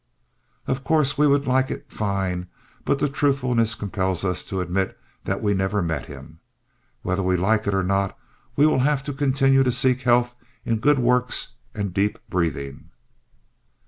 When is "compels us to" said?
3.75-4.59